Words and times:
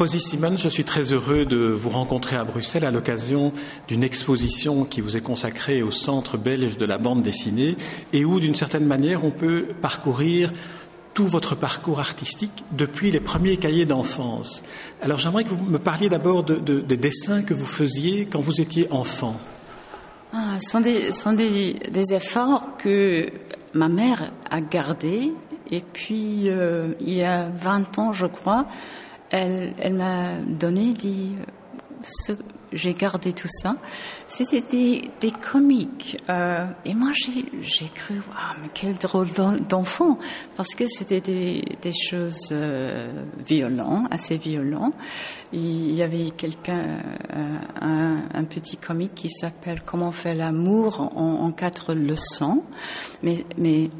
Posy 0.00 0.18
Simon, 0.18 0.56
je 0.56 0.70
suis 0.70 0.84
très 0.84 1.12
heureux 1.12 1.44
de 1.44 1.58
vous 1.58 1.90
rencontrer 1.90 2.34
à 2.34 2.44
Bruxelles 2.44 2.86
à 2.86 2.90
l'occasion 2.90 3.52
d'une 3.86 4.02
exposition 4.02 4.86
qui 4.86 5.02
vous 5.02 5.18
est 5.18 5.20
consacrée 5.20 5.82
au 5.82 5.90
Centre 5.90 6.38
belge 6.38 6.78
de 6.78 6.86
la 6.86 6.96
bande 6.96 7.20
dessinée 7.20 7.76
et 8.14 8.24
où, 8.24 8.40
d'une 8.40 8.54
certaine 8.54 8.86
manière, 8.86 9.26
on 9.26 9.30
peut 9.30 9.66
parcourir 9.82 10.54
tout 11.12 11.26
votre 11.26 11.54
parcours 11.54 12.00
artistique 12.00 12.64
depuis 12.72 13.10
les 13.10 13.20
premiers 13.20 13.58
cahiers 13.58 13.84
d'enfance. 13.84 14.62
Alors 15.02 15.18
j'aimerais 15.18 15.44
que 15.44 15.50
vous 15.50 15.62
me 15.62 15.78
parliez 15.78 16.08
d'abord 16.08 16.44
des 16.44 16.96
dessins 16.96 17.42
que 17.42 17.52
vous 17.52 17.66
faisiez 17.66 18.24
quand 18.24 18.40
vous 18.40 18.58
étiez 18.62 18.90
enfant. 18.90 19.36
Ah, 20.32 20.56
ce 20.62 20.70
sont, 20.70 20.80
des, 20.80 21.12
sont 21.12 21.34
des, 21.34 22.14
efforts 22.14 22.78
que 22.78 23.28
ma 23.74 23.90
mère 23.90 24.32
a 24.50 24.62
gardés. 24.62 25.34
Et 25.70 25.82
puis, 25.82 26.44
euh, 26.48 26.94
il 27.00 27.12
y 27.12 27.22
a 27.22 27.50
20 27.50 27.98
ans, 27.98 28.12
je 28.14 28.26
crois, 28.26 28.66
elle, 29.30 29.74
elle 29.78 29.94
m'a 29.94 30.34
donné, 30.46 30.92
dit, 30.92 31.36
ce, 32.02 32.32
j'ai 32.72 32.94
gardé 32.94 33.32
tout 33.32 33.48
ça. 33.48 33.76
C'était 34.28 34.60
des, 34.60 35.10
des 35.20 35.30
comiques. 35.30 36.18
Euh, 36.28 36.66
et 36.84 36.94
moi, 36.94 37.10
j'ai 37.14 37.88
cru, 37.88 38.20
ah, 38.32 38.54
mais 38.62 38.68
quel 38.72 38.96
drôle 38.96 39.28
d'enfant, 39.68 40.18
parce 40.56 40.74
que 40.74 40.86
c'était 40.86 41.20
des, 41.20 41.64
des 41.82 41.92
choses 41.92 42.48
euh, 42.52 43.24
violentes, 43.46 44.06
assez 44.10 44.36
violentes. 44.36 44.94
Il 45.52 45.92
y 45.94 46.02
avait 46.02 46.30
quelqu'un, 46.30 47.00
euh, 47.34 47.58
un, 47.80 48.18
un, 48.34 48.44
petit 48.44 48.76
comique 48.76 49.14
qui 49.14 49.30
s'appelle 49.30 49.82
Comment 49.84 50.12
faire 50.12 50.36
l'amour 50.36 51.00
en, 51.16 51.44
en, 51.44 51.50
quatre 51.50 51.94
leçons. 51.94 52.62
Mais, 53.22 53.44
mais 53.58 53.90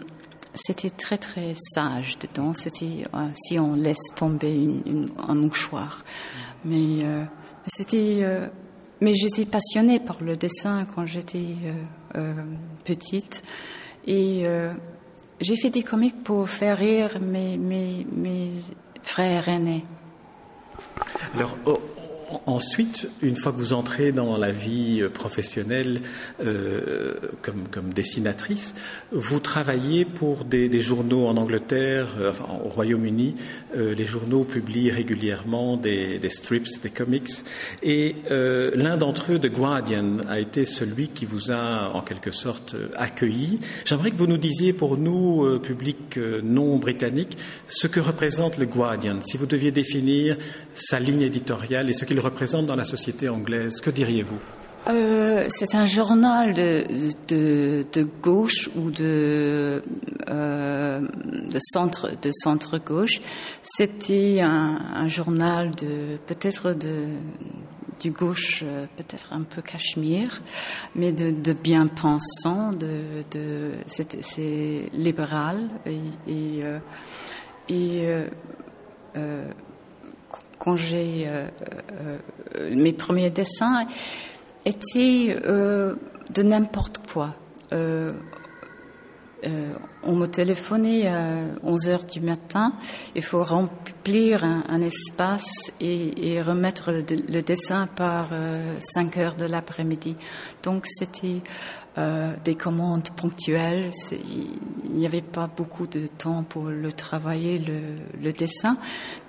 c'était 0.55 0.91
très 0.91 1.19
très 1.19 1.55
sage 1.55 2.19
dedans. 2.19 2.55
C'était 2.55 3.07
euh, 3.15 3.29
si 3.33 3.59
on 3.59 3.75
laisse 3.75 4.15
tomber 4.17 4.69
un 5.29 5.35
mouchoir. 5.35 6.05
Mais 6.65 7.05
euh, 7.05 7.25
c'était, 7.67 8.19
euh, 8.23 8.49
mais 9.01 9.15
j'étais 9.15 9.45
passionnée 9.45 10.01
par 10.01 10.23
le 10.23 10.37
dessin 10.37 10.87
quand 10.95 11.07
j'étais 11.07 11.57
petite 12.85 13.43
et 14.07 14.45
j'ai 15.41 15.57
fait 15.57 15.71
des 15.71 15.83
comics 15.83 16.23
pour 16.23 16.49
faire 16.51 16.77
rire 16.77 17.19
mes, 17.21 17.57
mes, 17.57 18.07
mes 18.13 18.51
frères 19.03 19.49
aînés. 19.49 19.85
Alors, 21.35 21.57
oh, 21.67 21.81
ensuite, 22.47 23.09
une 23.23 23.37
fois 23.37 23.53
que 23.53 23.59
vous 23.59 23.73
entrez 23.73 24.13
dans 24.13 24.37
la 24.37 24.51
vie 24.51 25.01
euh, 25.01 25.09
professionnelle 25.09 26.01
euh, 26.45 27.15
comme, 27.43 27.93
dessinatrice, 27.93 28.75
vous 29.13 29.41
travaillez 29.41 30.05
pour 30.05 30.45
des, 30.45 30.81
journaux 30.81 31.27
en 31.27 31.37
Angleterre, 31.37 32.09
euh, 32.19 32.31
enfin, 32.31 32.47
au 32.65 32.69
Royaume-Uni. 32.69 33.35
Les 33.75 34.05
journaux 34.05 34.45
publient 34.45 34.91
régulièrement 34.91 35.77
des, 35.77 36.21
strips, 36.29 36.83
des 36.83 36.91
comics. 36.91 37.31
Et 37.83 38.17
l'un 38.29 38.97
d'entre 38.97 39.33
eux, 39.33 39.39
The 39.39 39.49
Guardian, 39.49 40.19
a 40.29 40.41
été 40.41 40.65
celui 40.65 41.09
qui 41.09 41.25
vous 41.25 41.53
a 41.53 41.91
en 41.95 42.03
quelque 42.03 42.31
sorte 42.31 42.75
accueilli. 42.97 43.61
J'aimerais 43.85 44.11
que 44.11 44.17
vous 44.17 44.27
nous 44.27 44.39
disiez 44.39 44.73
pour 44.73 44.97
nous, 44.97 45.61
public 45.61 46.19
non 46.43 46.79
britannique, 46.79 47.37
ce 47.69 47.87
que 47.87 48.01
représente 48.01 48.59
le 48.59 48.67
Guardian. 48.67 49.19
Si 49.23 49.37
vous 49.37 49.47
deviez 49.47 49.71
définir 49.71 50.37
sa 50.75 50.99
ligne 50.99 51.23
éditoriale 51.23 51.91
et 51.91 51.93
ce 51.93 52.05
qu'il 52.05 52.20
représente 52.21 52.67
dans 52.67 52.77
la 52.77 52.85
société 52.85 53.29
anglaise. 53.29 53.81
Que 53.81 53.91
diriez-vous? 53.91 54.39
Euh, 54.89 55.45
C'est 55.49 55.75
un 55.75 55.85
journal 55.85 56.55
de, 56.55 56.87
de, 57.29 58.09
gauche 58.23 58.71
ou 58.77 58.91
de, 58.91 59.83
euh, 60.29 61.01
de, 61.01 61.59
centre, 61.61 62.11
de 62.21 62.31
centre 62.33 62.79
gauche. 62.79 63.21
C'était 63.63 64.41
un, 64.41 65.07
journal 65.07 65.75
de 65.75 66.17
peut-être 66.27 66.73
de 66.73 67.09
du 68.01 68.13
gauche, 68.13 68.63
euh, 68.65 68.87
peut-être 68.97 69.35
un 69.35 69.43
peu 69.43 69.61
cachemire, 69.61 70.41
mais 70.95 71.13
de, 71.13 71.31
de 71.31 71.53
bien 71.53 71.87
pensant, 71.87 72.71
de, 72.71 73.23
de 73.31 73.73
c'est 73.87 74.89
libéral 74.95 75.69
et, 75.85 76.63
et, 77.69 78.15
quand 80.61 80.77
j'ai 80.77 81.25
euh, 81.27 81.49
euh, 82.55 82.77
mes 82.77 82.93
premiers 82.93 83.31
dessins 83.31 83.87
étaient 84.65 85.37
euh, 85.45 85.97
de 86.33 86.43
n'importe 86.43 87.01
quoi. 87.13 87.35
Euh, 87.73 88.13
euh, 89.47 89.73
on 90.03 90.17
me 90.17 90.27
téléphonait 90.27 91.09
à 91.09 91.47
11 91.63 91.89
heures 91.89 92.05
du 92.05 92.21
matin. 92.21 92.75
Il 93.15 93.23
faut 93.23 93.43
remplir 93.43 94.45
un, 94.45 94.83
espace 94.83 95.73
et, 95.81 96.35
et, 96.35 96.43
remettre 96.43 96.93
le, 96.93 97.03
le 97.09 97.41
dessin 97.41 97.87
par 97.87 98.29
5 98.79 99.17
heures 99.17 99.37
de 99.37 99.47
l'après-midi. 99.47 100.17
Donc 100.63 100.87
c'était 100.87 101.41
euh, 101.99 102.35
des 102.45 102.55
commandes 102.55 103.11
ponctuelles. 103.11 103.91
Il 104.13 104.97
n'y 104.97 105.07
avait 105.07 105.23
pas 105.23 105.49
beaucoup 105.49 105.89
de 105.89 106.07
temps 106.07 106.45
pour 106.45 106.67
le 106.67 106.93
travailler, 106.93 107.59
le, 107.59 107.81
le 108.23 108.33
dessin, 108.33 108.77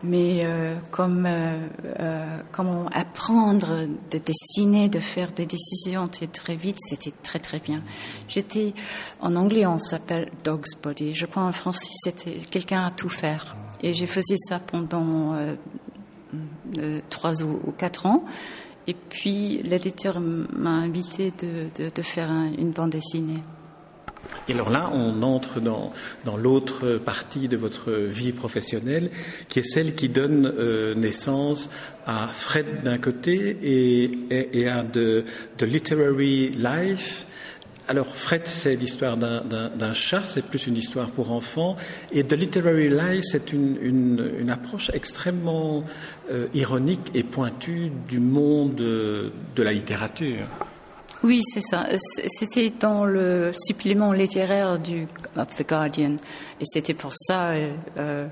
mais 0.03 0.41
euh, 0.44 0.75
comme 0.91 1.25
euh, 1.25 1.67
euh 1.99 2.38
comment 2.51 2.85
apprendre 2.94 3.88
de 4.11 4.17
dessiner, 4.19 4.89
de 4.89 4.99
faire 4.99 5.31
des 5.31 5.47
décisions 5.47 6.07
très, 6.07 6.55
vite, 6.55 6.77
c'était 6.79 7.11
très 7.23 7.39
très 7.39 7.59
bien. 7.59 7.81
J'étais 8.27 8.73
en 9.22 9.35
anglais, 9.35 9.66
on 9.66 9.79
s'appelle 9.79 10.29
Dog's 10.43 10.75
Body. 10.75 11.16
Je 11.16 11.25
crois 11.25 11.43
en 11.43 11.51
français, 11.51 11.89
c'était 11.91 12.38
quelqu'un 12.49 12.85
à 12.85 12.91
tout 12.91 13.09
faire. 13.09 13.55
Et 13.81 13.95
j'ai 13.95 14.05
fait 14.05 14.22
ça 14.22 14.59
pendant 14.59 15.33
euh, 15.33 16.99
trois 17.09 17.41
ou 17.41 17.72
quatre 17.72 18.05
ans. 18.05 18.23
Et 18.91 18.96
puis 19.07 19.62
l'éditeur 19.63 20.19
m'a 20.19 20.72
invité 20.72 21.31
de, 21.31 22.02
faire 22.02 22.29
un, 22.29 22.52
une 22.52 22.72
bande 22.72 22.90
dessinée. 22.90 23.40
Et 24.50 24.53
alors 24.53 24.69
là, 24.69 24.91
on 24.94 25.24
entre 25.24 25.62
dans, 25.62 25.91
l'autre 26.35 26.97
partie 26.97 27.47
de 27.47 27.56
votre 27.56 27.94
vie 27.94 28.34
professionnelle, 28.34 29.09
qui 29.47 29.59
est 29.59 29.63
celle 29.63 29.96
qui 29.96 30.09
donne 30.09 30.46
euh, 30.46 30.94
naissance 30.94 31.69
à 32.06 32.28
Fred 32.28 32.84
d'un 32.84 32.97
côté 32.97 33.57
et 33.62 34.68
à 34.68 34.84
de, 34.84 35.23
de 35.58 35.66
Literary 35.66 36.50
Life, 36.50 37.25
alors, 37.91 38.16
Fred, 38.16 38.47
c'est 38.47 38.78
l'histoire 38.78 39.18
d'un 39.18 39.94
chat, 39.94 40.22
c'est 40.25 40.46
plus 40.46 40.66
une 40.68 40.78
histoire 40.78 41.09
pour 41.09 41.29
enfants. 41.34 41.75
Et 42.13 42.24
The 42.24 42.31
Literary 42.31 42.88
Lie, 42.88 43.22
c'est 43.22 43.52
une, 43.52 44.50
approche 44.50 44.91
extrêmement 44.94 45.84
euh, 46.31 46.47
ironique 46.53 47.12
et 47.13 47.24
pointue 47.24 47.91
du 48.07 48.22
monde 48.22 48.75
de, 48.75 49.34
de 49.57 49.63
la 49.63 49.74
littérature. 49.74 50.47
Oui, 51.24 51.41
c'est 51.44 51.62
ça. 51.62 51.85
C'était 52.28 52.72
dans 52.79 53.03
le 53.03 53.52
supplément 53.53 54.13
littéraire 54.13 54.79
du 54.79 55.06
The 55.35 55.68
Guardian. 55.68 56.16
Et 56.62 56.63
c'était 56.63 56.94
pour 56.94 57.12
ça, 57.13 57.50
euh, 57.50 57.73
euh 57.97 58.28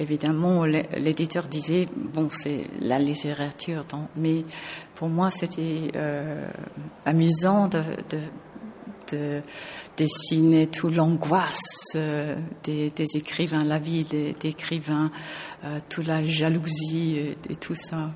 évidemment, 0.00 0.64
l'éditeur 0.64 1.44
disait, 1.46 1.86
bon, 1.94 2.30
c'est 2.32 2.66
la 2.80 2.98
littérature. 2.98 3.84
mais 4.16 4.44
pour 4.96 5.08
moi, 5.08 5.30
c'était 5.30 5.92
euh, 5.94 6.44
amusant 7.06 7.68
de 7.68 7.78
de 9.12 9.42
dessiner 9.96 10.66
toute 10.66 10.94
l'angoisse 10.94 11.92
euh, 11.94 12.36
des, 12.64 12.92
écrivains, 13.14 13.64
la 13.64 13.78
vie 13.78 14.04
des, 14.04 14.34
écrivains, 14.44 15.10
euh, 15.64 15.78
toute 15.88 16.06
la 16.06 16.24
jalousie 16.24 17.16
et, 17.16 17.36
et 17.50 17.56
tout 17.56 17.74
ça. 17.74 18.10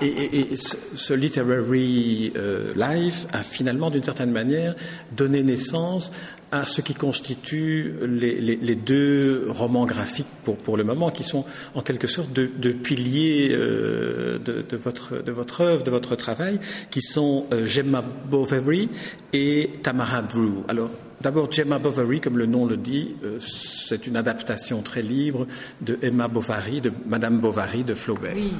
Et, 0.00 0.56
ce 0.56 1.14
literary 1.14 2.32
euh, 2.36 2.72
life 2.76 3.26
a 3.32 3.42
finalement, 3.42 3.90
d'une 3.90 4.02
certaine 4.02 4.30
manière, 4.30 4.74
donné 5.16 5.42
naissance 5.42 6.12
à 6.52 6.64
ce 6.64 6.80
qui 6.80 6.94
constitue 6.94 7.94
les, 8.02 8.74
deux 8.76 9.46
romans 9.48 9.86
graphiques 9.86 10.26
pour, 10.44 10.76
le 10.76 10.84
moment, 10.84 11.10
qui 11.10 11.24
sont 11.24 11.44
en 11.74 11.82
quelque 11.82 12.06
sorte 12.06 12.32
de, 12.32 12.48
de 12.56 12.72
piliers 12.72 13.50
euh, 13.52 14.38
de, 14.38 14.76
votre, 14.76 15.22
de 15.22 15.32
votre 15.32 15.62
œuvre, 15.62 15.82
de 15.82 15.90
votre 15.90 16.14
travail, 16.14 16.60
qui 16.90 17.02
sont 17.02 17.46
euh, 17.52 17.66
Gemma 17.66 18.02
Bovary 18.02 18.88
et 19.32 19.70
Tamara 19.82 20.22
Drew. 20.22 20.62
Alors, 20.68 20.90
D'abord, 21.18 21.50
Gemma 21.50 21.78
Bovary, 21.78 22.20
comme 22.20 22.36
le 22.36 22.44
nom 22.44 22.66
le 22.66 22.76
dit, 22.76 23.16
c'est 23.40 24.06
une 24.06 24.18
adaptation 24.18 24.82
très 24.82 25.00
libre 25.00 25.46
de 25.80 25.98
Emma 26.02 26.28
Bovary, 26.28 26.82
de 26.82 26.92
Madame 27.06 27.40
Bovary 27.40 27.84
de 27.84 27.94
Flaubert. 27.94 28.34
Oui. 28.36 28.52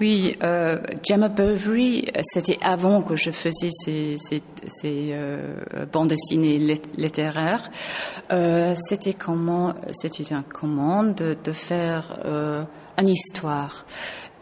Oui, 0.00 0.36
euh, 0.42 0.78
Gemma 1.08 1.28
Bovary, 1.28 2.08
c'était 2.22 2.58
avant 2.64 3.02
que 3.02 3.14
je 3.14 3.30
faisais 3.30 3.68
ces, 3.70 4.16
ces, 4.18 4.42
ces 4.66 5.10
euh, 5.12 5.54
bandes 5.92 6.08
dessinées 6.08 6.58
littéraires. 6.96 7.70
Euh, 8.32 8.74
c'était 8.74 9.12
comment, 9.12 9.74
c'était 9.92 10.24
une 10.24 10.42
commande 10.42 11.14
de, 11.14 11.36
de 11.42 11.52
faire 11.52 12.18
euh, 12.24 12.64
une 12.98 13.08
histoire. 13.08 13.86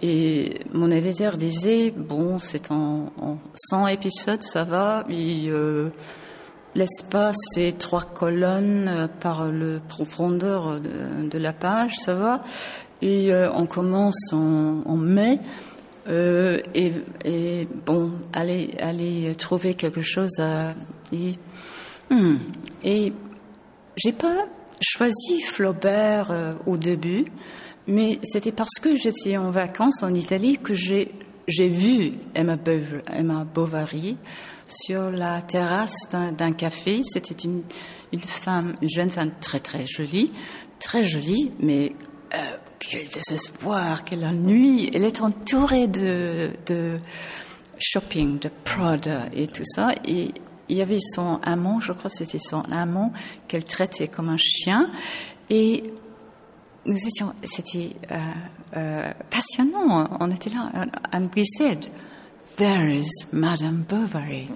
Et 0.01 0.61
mon 0.73 0.91
éditeur 0.91 1.37
disait 1.37 1.93
bon, 1.95 2.39
c'est 2.39 2.71
en, 2.71 3.13
en 3.21 3.37
100 3.55 3.89
épisodes, 3.89 4.43
ça 4.43 4.65
va. 4.65 5.05
Et, 5.11 5.49
euh, 5.49 5.91
L'espace, 6.75 7.37
c'est 7.55 7.77
trois 7.77 8.01
colonnes 8.01 9.11
par 9.21 9.45
le 9.51 9.79
profondeur 9.87 10.81
de, 10.81 11.29
de 11.29 11.39
la 11.39 11.53
page, 11.53 11.97
ça 11.97 12.15
va. 12.15 12.41
Et 13.03 13.33
on 13.53 13.67
commence 13.67 14.33
en, 14.33 14.97
mai. 14.97 15.39
et, 16.09 16.93
et, 17.25 17.69
bon, 17.85 18.13
aller, 18.33 18.75
aller 18.81 19.35
trouver 19.35 19.75
quelque 19.75 20.03
chose 20.03 20.39
à. 20.39 20.75
Et, 21.13 21.35
hmm, 22.11 22.37
et 22.85 23.13
j'ai 23.97 24.13
pas 24.13 24.47
choisi 24.81 25.43
Flaubert 25.43 26.57
au 26.67 26.77
début, 26.77 27.25
mais 27.87 28.21
c'était 28.23 28.53
parce 28.53 28.79
que 28.81 28.95
j'étais 28.95 29.37
en 29.37 29.51
vacances 29.51 30.03
en 30.03 30.15
Italie 30.15 30.59
que 30.59 30.75
j'ai 30.75 31.13
j'ai 31.49 31.69
vu 31.69 32.13
Emma, 32.35 32.57
Bovary 33.45 34.17
sur 34.67 35.11
la 35.11 35.43
terrasse 35.43 36.09
d'un 36.11 36.53
café. 36.53 37.03
C'était 37.05 37.35
une, 37.35 37.63
une, 38.13 38.23
femme, 38.23 38.75
une 38.81 38.89
jeune 38.89 39.11
femme 39.11 39.33
très 39.41 39.61
très 39.61 39.87
jolie, 39.87 40.33
très 40.79 41.03
jolie, 41.03 41.53
mais 41.61 41.95
euh, 42.35 42.39
quel 42.83 43.07
désespoir, 43.09 44.05
quelle 44.05 44.25
ennui. 44.25 44.91
Elle 44.93 45.05
est 45.05 45.21
entourée 45.21 45.87
de, 45.87 46.99
shopping, 47.79 48.39
de 48.39 48.51
Prada 48.65 49.27
et 49.33 49.47
tout 49.47 49.65
ça. 49.65 49.93
Et 50.05 50.33
il 50.69 50.77
y 50.77 50.83
avait 50.83 51.01
son 51.01 51.41
amant, 51.43 51.81
je 51.81 51.93
crois 51.93 52.11
que 52.11 52.17
c'était 52.17 52.39
son 52.39 52.63
amant, 52.73 53.13
qu'elle 53.49 53.65
traitait 53.65 54.09
comme 54.09 54.29
un 54.29 54.37
chien. 54.37 54.91
Et 55.49 55.85
nous 56.85 56.97
étions, 56.97 57.35
c'était 57.43 57.95
euh, 58.11 58.19
euh, 58.77 59.13
passionnant. 59.31 60.09
On 60.19 60.31
était 60.31 60.51
là. 60.51 60.71
And 61.13 61.29
we 61.37 61.45
said, 61.57 61.87
There 62.57 62.91
is 62.91 63.09
Madame 63.33 63.85
Bovary? 63.89 64.49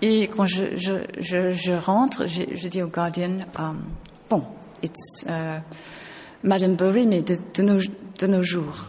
Et 0.00 0.28
quand 0.28 0.46
je, 0.46 1.72
rentre, 1.84 2.26
je, 2.26 2.68
dis 2.68 2.82
au 2.82 2.86
Guardian, 2.86 3.40
um, 3.58 3.82
bon, 4.30 4.44
it's 4.82 5.24
Madame 6.42 6.76
Bovary, 6.76 7.06
mais 7.06 7.22
de, 7.22 7.36
de, 7.54 7.62
nos, 7.62 7.78
de 7.78 8.26
nos 8.26 8.42
jours. 8.42 8.84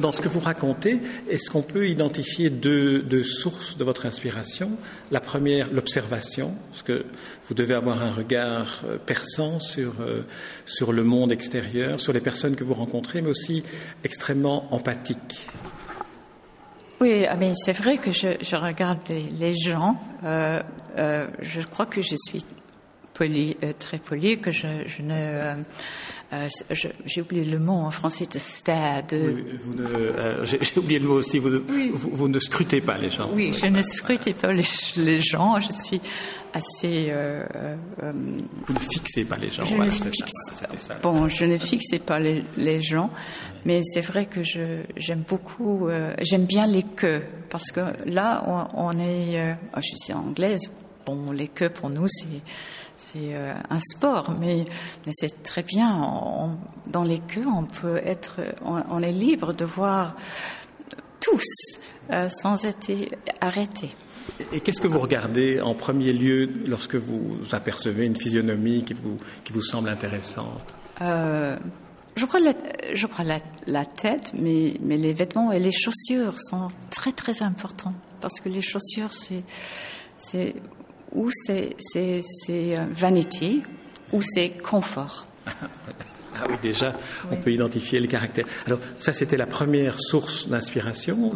Dans 0.00 0.12
ce 0.12 0.20
que 0.20 0.28
vous 0.28 0.40
racontez, 0.40 1.00
est-ce 1.28 1.50
qu'on 1.50 1.62
peut 1.62 1.88
identifier 1.88 2.50
deux, 2.50 3.02
deux, 3.02 3.24
sources 3.24 3.76
de 3.76 3.84
votre 3.84 4.06
inspiration? 4.06 4.70
La 5.10 5.20
première, 5.20 5.72
l'observation, 5.72 6.54
parce 6.70 6.82
que 6.82 7.04
vous 7.48 7.54
devez 7.54 7.74
avoir 7.74 8.02
un 8.02 8.12
regard 8.12 8.82
euh, 8.86 8.96
perçant 8.96 9.58
sur, 9.58 10.00
euh, 10.00 10.22
sur 10.64 10.92
le 10.92 11.02
monde 11.02 11.32
extérieur, 11.32 11.98
sur 11.98 12.12
les 12.12 12.20
personnes 12.20 12.54
que 12.54 12.62
vous 12.64 12.74
rencontrez, 12.74 13.20
mais 13.22 13.30
aussi 13.30 13.64
extrêmement 14.04 14.72
empathique. 14.72 15.48
Oui, 17.00 17.26
ah, 17.28 17.36
mais 17.36 17.52
c'est 17.54 17.72
vrai 17.72 17.98
que 17.98 18.10
je, 18.10 18.28
je 18.40 18.56
regarde 18.56 18.98
les, 19.08 19.24
les 19.38 19.54
gens. 19.54 19.96
Euh, 20.24 20.62
euh, 20.96 21.26
je 21.40 21.60
crois 21.60 21.84
que 21.86 22.00
je 22.00 22.14
suis 22.16 22.42
poli, 23.16 23.56
euh, 23.62 23.72
très 23.78 23.98
poli, 23.98 24.38
que 24.38 24.50
je, 24.50 24.66
je 24.86 25.02
ne 25.02 25.14
euh, 25.14 25.54
euh, 26.32 26.48
j'ai 27.04 27.20
oublié 27.20 27.44
le 27.44 27.60
mot 27.60 27.72
en 27.72 27.92
français 27.92 28.26
de 28.26 28.38
stare. 28.38 29.04
Oui, 29.12 29.44
euh, 29.78 30.44
j'ai, 30.44 30.58
oublié 30.76 30.98
le 30.98 31.06
mot 31.06 31.14
aussi. 31.14 31.38
Vous, 31.38 31.50
oui. 31.68 31.92
vous, 31.94 32.10
vous, 32.12 32.28
ne 32.28 32.40
scrutez 32.40 32.80
pas 32.80 32.98
les 32.98 33.10
gens. 33.10 33.30
Oui, 33.32 33.52
je 33.56 33.66
ne 33.66 33.80
scrute 33.80 34.34
pas 34.34 34.52
les, 34.52 34.64
les, 34.96 35.20
gens. 35.20 35.60
Je 35.60 35.70
suis 35.70 36.00
assez. 36.52 37.06
Euh, 37.10 37.46
euh, 38.02 38.12
vous 38.66 38.74
ne 38.74 38.78
fixez 38.80 39.24
pas 39.24 39.36
les 39.36 39.50
gens. 39.50 39.64
Je 39.64 39.76
voilà, 39.76 39.90
ne 39.92 39.96
fixe, 39.96 40.32
ça, 40.52 40.66
ça. 40.76 40.94
Bon, 41.00 41.28
je 41.28 41.44
ne 41.44 41.58
fixe 41.58 41.96
pas 42.04 42.18
les, 42.18 42.42
les 42.56 42.80
gens, 42.80 43.10
mais 43.64 43.82
c'est 43.84 44.00
vrai 44.00 44.26
que 44.26 44.42
je, 44.42 44.80
j'aime 44.96 45.22
beaucoup. 45.28 45.86
Euh, 45.86 46.12
j'aime 46.22 46.46
bien 46.46 46.66
les 46.66 46.82
queues 46.82 47.22
parce 47.50 47.70
que 47.70 47.80
là, 48.04 48.42
on, 48.48 48.88
on 48.88 48.98
est. 48.98 49.56
Oh, 49.76 49.80
je 49.80 49.94
suis 49.96 50.12
anglaise. 50.12 50.72
Bon, 51.06 51.30
les 51.30 51.46
queues 51.46 51.70
pour 51.70 51.88
nous, 51.88 52.08
c'est 52.08 52.26
c'est 52.96 53.34
euh, 53.34 53.54
un 53.70 53.80
sport, 53.80 54.34
mais, 54.40 54.64
mais 55.04 55.12
c'est 55.14 55.42
très 55.42 55.62
bien. 55.62 55.94
On, 56.02 56.56
dans 56.86 57.04
les 57.04 57.18
queues, 57.18 57.46
on 57.46 57.64
peut 57.64 57.98
être, 57.98 58.40
on, 58.64 58.82
on 58.90 59.02
est 59.02 59.12
libre 59.12 59.52
de 59.52 59.64
voir 59.64 60.16
tous 61.20 61.44
euh, 62.10 62.28
sans 62.28 62.64
être 62.64 62.90
arrêté. 63.40 63.90
Et 64.52 64.60
qu'est-ce 64.60 64.80
que 64.80 64.88
vous 64.88 64.98
regardez 64.98 65.60
en 65.60 65.74
premier 65.74 66.12
lieu 66.12 66.48
lorsque 66.66 66.96
vous 66.96 67.38
apercevez 67.52 68.06
une 68.06 68.16
physionomie 68.16 68.84
qui 68.84 68.94
vous, 68.94 69.16
qui 69.44 69.52
vous 69.52 69.62
semble 69.62 69.88
intéressante? 69.88 70.76
Euh, 71.00 71.56
je 72.16 72.24
crois, 72.26 72.40
la, 72.40 72.54
je 72.94 73.06
crois 73.06 73.24
la, 73.24 73.38
la, 73.66 73.84
tête, 73.84 74.32
mais, 74.34 74.78
mais 74.80 74.96
les 74.96 75.12
vêtements 75.12 75.52
et 75.52 75.58
les 75.58 75.70
chaussures 75.70 76.40
sont 76.40 76.68
très 76.90 77.12
très 77.12 77.42
importants 77.42 77.94
parce 78.20 78.40
que 78.40 78.48
les 78.48 78.62
chaussures, 78.62 79.12
c'est 79.12 80.54
ou 81.16 81.30
c'est 81.32 81.74
euh, 82.50 82.86
vanité, 82.92 83.62
ou 84.12 84.22
c'est 84.22 84.50
confort. 84.50 85.26
Ah 86.38 86.44
oui, 86.50 86.56
déjà, 86.60 86.90
oui. 86.90 87.30
on 87.32 87.42
peut 87.42 87.50
identifier 87.50 87.98
les 87.98 88.08
caractères. 88.08 88.44
Alors, 88.66 88.78
ça, 88.98 89.14
c'était 89.14 89.38
la 89.38 89.46
première 89.46 89.98
source 89.98 90.48
d'inspiration, 90.48 91.32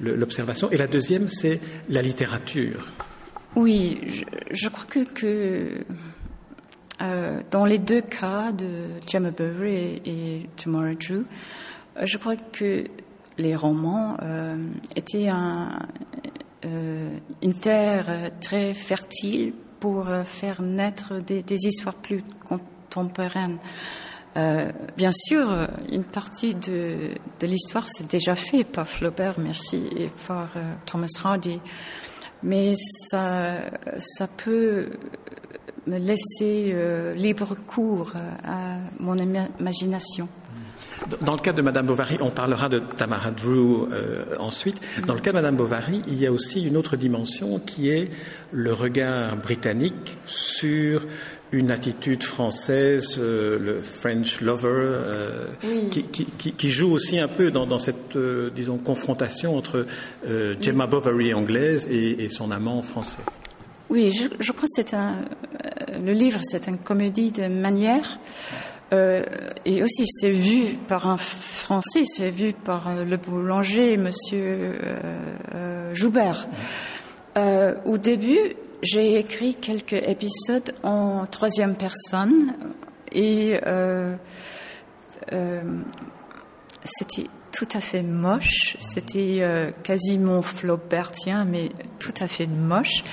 l'observation. 0.00 0.70
Et 0.70 0.76
la 0.76 0.86
deuxième, 0.86 1.28
c'est 1.28 1.60
la 1.88 2.00
littérature. 2.00 2.86
Oui, 3.56 3.98
je, 4.06 4.22
je 4.52 4.68
crois 4.68 4.84
que, 4.84 5.00
que 5.00 5.84
euh, 7.02 7.40
dans 7.50 7.64
les 7.64 7.78
deux 7.78 8.02
cas 8.02 8.52
de 8.52 8.86
Gemma 9.10 9.32
Bovary 9.32 9.74
et, 9.74 10.36
et 10.36 10.46
Tamara 10.56 10.94
Drew, 10.94 11.24
euh, 11.96 12.04
je 12.04 12.18
crois 12.18 12.36
que 12.36 12.84
les 13.38 13.56
romans 13.56 14.16
euh, 14.22 14.56
étaient 14.96 15.28
un, 15.28 15.88
une 16.62 17.54
terre 17.60 18.06
euh, 18.08 18.30
très 18.40 18.74
fertile 18.74 19.54
pour 19.80 20.08
euh, 20.08 20.24
faire 20.24 20.62
naître 20.62 21.18
des, 21.20 21.42
histoires 21.48 21.94
plus 21.94 22.22
contemporaines. 22.46 23.58
Euh, 24.36 24.70
bien 24.96 25.10
sûr, 25.12 25.48
une 25.90 26.04
partie 26.04 26.54
de, 26.54 27.10
l'histoire 27.42 27.88
s'est 27.88 28.04
déjà 28.04 28.36
fait 28.36 28.62
par 28.62 28.86
Flaubert, 28.86 29.40
merci, 29.40 29.82
et 29.96 30.08
par 30.28 30.50
euh, 30.56 30.72
Thomas 30.86 31.08
Hardy, 31.24 31.58
mais 32.42 32.74
ça, 32.76 33.60
peut 34.36 34.90
me 35.86 35.98
laisser 35.98 36.70
euh, 36.72 37.14
libre 37.14 37.56
cours 37.66 38.12
à 38.44 38.76
mon 39.00 39.18
imagination. 39.18 40.28
Dans 41.22 41.32
le 41.32 41.40
cas 41.40 41.52
de 41.52 41.62
Madame 41.62 41.86
Bovary, 41.86 42.18
on 42.20 42.30
parlera 42.30 42.68
de 42.68 42.78
Tamara 42.78 43.30
Drew 43.30 43.88
euh, 43.92 44.24
ensuite. 44.38 44.76
Dans 45.06 45.14
le 45.14 45.20
cas 45.20 45.30
de 45.30 45.36
Madame 45.36 45.56
Bovary, 45.56 46.02
il 46.06 46.18
y 46.18 46.26
a 46.26 46.32
aussi 46.32 46.66
une 46.66 46.76
autre 46.76 46.96
dimension 46.96 47.58
qui 47.58 47.88
est 47.88 48.10
le 48.52 48.72
regard 48.72 49.36
britannique 49.36 50.18
sur 50.26 51.06
une 51.52 51.70
attitude 51.70 52.22
française, 52.22 53.16
euh, 53.18 53.58
le 53.58 53.82
French 53.82 54.40
lover, 54.40 54.68
euh, 54.68 55.46
oui. 55.64 55.88
qui, 55.90 56.04
qui, 56.04 56.52
qui, 56.52 56.70
joue 56.70 56.92
aussi 56.92 57.18
un 57.18 57.28
peu 57.28 57.50
dans, 57.50 57.66
dans 57.66 57.78
cette, 57.78 58.16
euh, 58.16 58.50
disons, 58.54 58.78
confrontation 58.78 59.56
entre 59.56 59.86
Gemma. 60.60 60.86
Bovary 60.86 61.34
anglaise 61.34 61.86
et, 61.90 62.24
et, 62.24 62.28
son 62.28 62.50
amant 62.50 62.82
français. 62.82 63.22
Oui, 63.90 64.10
je, 64.10 64.24
je 64.38 64.52
crois 64.52 64.64
que 64.64 64.74
c'est 64.74 64.94
un, 64.94 65.16
le 66.04 66.12
livre, 66.12 66.40
c'est 66.42 66.68
une 66.68 66.78
comédie 66.78 67.32
de 67.32 67.48
manière. 67.48 68.18
Euh, 68.92 69.24
et 69.64 69.82
aussi, 69.82 70.04
c'est 70.06 70.30
vu 70.30 70.76
par 70.88 71.06
un 71.06 71.16
Français, 71.16 72.04
c'est 72.04 72.30
vu 72.30 72.52
par 72.52 72.88
euh, 72.88 73.04
le 73.04 73.16
boulanger, 73.16 73.96
Monsieur 73.96 74.78
euh, 75.54 75.94
Joubert. 75.94 76.48
Au 77.86 77.96
début, 77.96 78.54
j'ai 78.82 79.18
écrit 79.18 79.54
quelques 79.54 79.94
épisodes 79.94 80.74
en 80.82 81.24
troisième 81.24 81.74
personne 81.74 82.52
et 83.12 83.58
c'était 86.84 87.28
tout 87.50 87.68
à 87.72 87.80
fait 87.80 88.02
moche. 88.02 88.76
C'était 88.78 89.72
quasiment 89.84 90.42
Flaubertien, 90.42 91.46
mais 91.46 91.70
tout 91.98 92.12
à 92.20 92.26
fait 92.26 92.46
moche. 92.46 93.04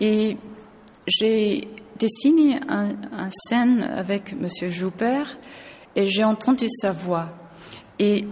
Et 0.00 0.38
j'ai 1.06 1.68
dessiné 1.98 2.60
un, 2.68 3.28
scène 3.30 3.82
avec 3.82 4.38
Monsieur 4.38 4.68
Joubert 4.68 5.38
et 5.94 6.06
j'ai 6.06 6.24
entendu 6.24 6.66
sa 6.68 6.92
voix, 6.92 7.30
et, 7.98 8.26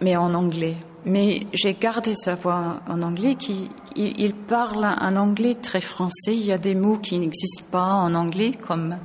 mais 0.00 0.16
en 0.16 0.34
anglais. 0.34 0.76
Mais 1.04 1.40
j'ai 1.52 1.74
gardé 1.74 2.14
sa 2.14 2.34
voix 2.34 2.80
en 2.88 3.02
anglais. 3.02 3.34
Qui, 3.34 3.68
il, 3.96 4.34
parle 4.34 4.84
un 4.84 5.16
anglais 5.16 5.54
très 5.54 5.82
français. 5.82 6.34
Il 6.34 6.44
y 6.44 6.52
a 6.52 6.58
des 6.58 6.74
mots 6.74 6.98
qui 6.98 7.18
n'existent 7.18 7.66
pas 7.70 7.92
en 7.92 8.14
anglais, 8.14 8.52
comme 8.52 8.96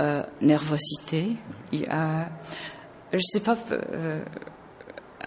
euh, 0.00 0.22
nervosité. 0.40 1.36
Il 1.72 1.88
a, 1.88 2.28
je 3.12 3.18
sais 3.20 3.40
pas. 3.40 3.56
Euh, 3.72 4.22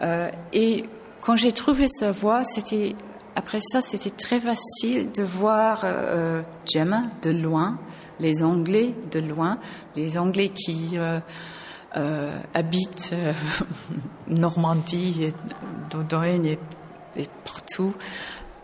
euh, 0.02 0.32
et 0.54 0.86
quand 1.20 1.36
j'ai 1.36 1.52
trouvé 1.52 1.88
sa 1.88 2.12
voix, 2.12 2.44
c'était 2.44 2.96
après 3.36 3.60
ça, 3.62 3.82
c'était 3.82 4.10
très 4.10 4.40
facile 4.40 5.12
de 5.12 5.24
voir 5.24 5.82
euh, 5.84 6.42
Gemma 6.72 7.04
de 7.22 7.32
loin, 7.32 7.80
les 8.20 8.44
Anglais 8.44 8.94
de 9.12 9.20
loin, 9.20 9.58
les 9.96 10.18
Anglais 10.18 10.50
qui 10.50 10.92
euh, 10.98 11.20
euh, 11.96 12.38
habitent 12.54 13.16
Normandie, 14.28 15.24
et 15.24 15.34
Dordogne 15.90 16.58
et, 17.16 17.28
partout, 17.46 17.94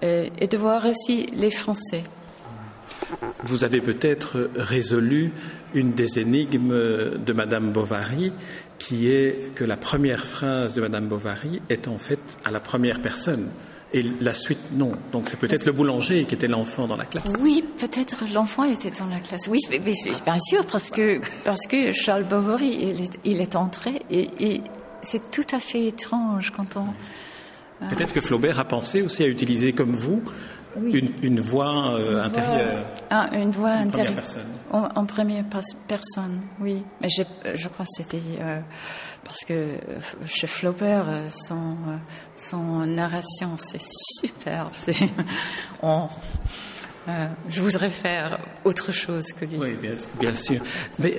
et, 0.02 0.30
de 0.48 0.58
voir 0.58 0.86
aussi 0.86 1.28
les 1.34 1.52
Français. 1.52 2.04
vous 3.44 3.64
avez 3.64 3.82
peut-être 3.82 4.50
résolu 4.56 5.32
une 5.74 5.92
des 5.92 6.20
énigmes 6.20 7.18
de 7.18 7.34
Madame 7.34 7.72
Bovary, 7.72 8.32
qui 8.80 9.10
est 9.10 9.54
que 9.56 9.64
la 9.64 9.78
première 9.78 10.26
phrase 10.26 10.74
de 10.74 10.82
Madame 10.82 11.08
Bovary 11.08 11.62
est 11.70 11.88
en 11.88 11.98
fait 11.98 12.20
à 12.46 12.52
la 12.52 12.60
première 12.60 13.02
personne. 13.02 13.50
Et 13.94 14.04
la 14.22 14.34
suite, 14.34 14.60
non. 14.74 14.92
Donc 15.12 15.30
c'est 15.30 15.40
peut-être 15.40 15.66
le 15.66 15.72
boulanger 15.72 16.26
qui 16.26 16.36
était 16.36 16.48
l'enfant 16.48 16.88
dans 16.88 16.98
la 16.98 17.06
classe. 17.06 17.32
Oui, 17.40 17.64
peut-être 17.78 18.26
l'enfant 18.34 18.66
était 18.66 18.92
dans 18.92 19.08
la 19.08 19.20
classe. 19.20 19.48
Oui, 19.48 19.60
mais, 19.70 19.80
bien 19.80 20.40
sûr, 20.40 20.66
parce 20.66 20.90
que, 20.90 21.22
parce 21.46 21.66
que 21.68 21.94
Charles 21.94 22.26
Bovary, 22.26 22.94
il 23.24 23.42
est, 23.42 23.56
entré 23.56 24.02
et, 24.12 24.62
c'est 25.02 25.32
tout 25.32 25.46
à 25.56 25.60
fait 25.60 25.86
étrange 25.86 26.52
quand 26.52 26.76
on. 26.76 26.86
Peut-être 27.90 28.12
que 28.12 28.22
Flaubert 28.22 28.60
a 28.60 28.66
pensé 28.66 29.04
aussi 29.04 29.24
à 29.24 29.28
utiliser 29.28 29.72
comme 29.72 29.94
vous 29.94 30.24
une, 31.22 31.40
voix 31.40 31.94
euh, 31.94 32.24
intérieure. 32.24 32.86
Ah, 33.10 33.30
une 33.34 33.52
voix 33.52 33.70
intérieure. 33.70 34.24
En, 34.72 35.06
première 35.06 35.46
personne, 35.88 36.42
oui. 36.60 36.84
Mais 37.02 37.08
je, 37.10 37.24
je 37.54 37.68
crois 37.68 37.86
que 37.86 37.92
c'était 37.96 38.22
euh, 38.40 38.60
parce 39.28 39.44
que 39.46 39.54
euh, 39.54 39.78
chez 40.26 40.48
Flaubert, 40.48 41.08
son, 41.30 41.76
son 42.36 42.86
narration, 42.86 43.58
c'est 43.58 43.82
superbe. 43.82 44.72
je 47.50 47.62
voudrais 47.62 47.90
faire 47.90 48.40
autre 48.64 48.92
chose 48.92 49.34
que 49.34 49.46
lui. 49.46 49.58
Oui, 49.58 49.78
bien, 50.20 50.34
sûr. 50.34 50.62
Mais 51.00 51.18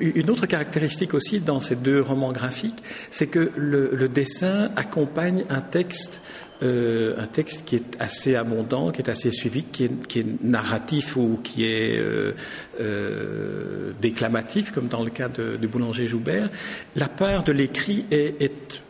une 0.00 0.30
autre 0.30 0.46
caractéristique 0.46 1.14
aussi 1.14 1.40
dans 1.40 1.60
ces 1.60 1.76
deux 1.76 2.00
romans 2.00 2.32
graphiques, 2.32 2.82
c'est 3.10 3.26
que 3.26 3.52
le, 3.56 4.08
dessin 4.08 4.70
accompagne 4.76 5.44
un 5.48 5.60
texte 5.60 6.20
euh, 6.62 7.14
un 7.16 7.26
texte 7.26 7.64
qui 7.64 7.76
est 7.76 7.96
assez 7.98 8.34
abondant, 8.34 8.90
qui 8.90 9.00
est 9.00 9.08
assez 9.08 9.30
suivi, 9.30 9.64
qui 9.64 9.84
est, 9.84 10.42
narratif 10.42 11.16
ou 11.16 11.40
qui 11.42 11.64
est 11.64 11.98
euh, 11.98 12.34
euh, 12.80 13.92
déclamatif, 14.02 14.70
comme 14.70 14.88
dans 14.88 15.02
le 15.02 15.10
cas 15.10 15.30
de, 15.30 15.56
Boulanger 15.66 16.06
Joubert, 16.06 16.50
la 16.96 17.08
part 17.08 17.44
de 17.44 17.52
l'écrit 17.52 18.04
est, 18.10 18.82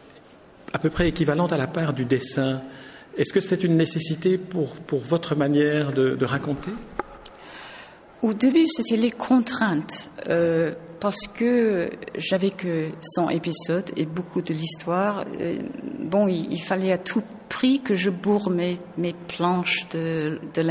à 0.73 0.79
peu 0.79 0.91
près 0.91 1.09
équivalente 1.09 1.53
à 1.53 1.59
la 1.59 1.69
part 1.69 1.93
du 1.93 2.05
dessin. 2.05 2.61
Est-ce 3.17 3.33
que 3.33 3.41
c'est 3.41 3.63
une 3.63 3.77
nécessité 3.77 4.37
pour, 4.37 4.75
votre 4.91 5.37
manière 5.37 5.93
de, 5.93 6.25
raconter? 6.25 6.73
Au 8.23 8.33
début, 8.33 8.67
c'était 8.67 8.97
les 8.97 9.13
contraintes 9.13 10.11
parce 10.99 11.27
que 11.27 11.89
j'avais 12.17 12.51
que 12.51 12.91
100 13.01 13.31
épisodes 13.31 13.91
et 13.97 14.07
beaucoup 14.07 14.43
de 14.43 14.53
l'histoire. 14.53 15.25
Bon, 16.01 16.29
il, 16.29 16.61
fallait 16.61 16.93
à 16.93 16.99
tout 16.99 17.23
prix 17.51 17.81
que 17.81 17.95
je 17.95 18.09
bourre 18.09 18.49
mes, 18.49 18.79
mes 18.97 19.15
planches 19.29 19.87
de, 19.91 20.41
de. 20.55 20.63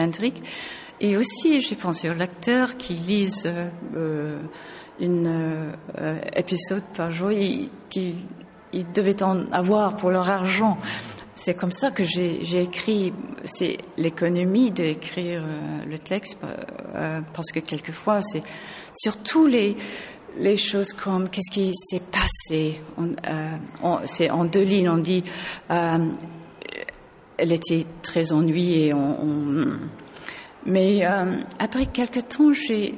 Et 1.02 1.16
aussi, 1.16 1.62
j'ai 1.62 1.76
pensé 1.76 2.10
aux 2.10 2.14
lecteurs 2.14 2.76
qui 2.78 2.94
lisent 2.94 3.52
euh, 3.96 4.42
une 5.00 5.72
euh, 5.98 6.20
épisode 6.36 6.84
par 6.98 7.12
jour, 7.12 7.30
et 7.30 7.70
qui 7.90 8.16
ils 8.74 8.92
devaient 8.92 9.22
en 9.24 9.52
avoir 9.52 9.96
pour 9.96 10.10
leur 10.10 10.30
argent. 10.30 10.78
C'est 11.36 11.54
comme 11.54 11.72
ça 11.72 11.92
que 11.92 12.04
j'ai 12.04 12.62
écrit. 12.62 13.14
C'est 13.44 13.78
l'économie 13.98 14.72
d'écrire 14.72 15.42
euh, 15.44 15.86
le 15.86 15.98
texte, 15.98 16.38
euh, 16.96 17.22
parce 17.34 17.52
que 17.52 17.60
quelquefois, 17.60 18.22
c'est 18.22 18.44
surtout 18.94 19.48
les 19.48 19.76
les 20.38 20.58
choses 20.58 20.94
comme 20.94 21.28
qu'est-ce 21.28 21.52
qui 21.52 21.74
s'est 21.74 22.02
passé? 22.12 22.80
Euh, 23.00 23.58
c'est 24.06 24.30
en 24.30 24.46
deux 24.46 24.64
lignes, 24.64 24.90
on 24.90 24.98
dit 24.98 25.24
elle 27.40 27.52
était 27.52 27.86
très 28.02 28.32
ennuyée. 28.32 28.94
Mais 30.66 31.06
euh, 31.06 31.42
après 31.58 31.86
quelques 31.86 32.28
temps, 32.28 32.52
j'ai 32.54 32.94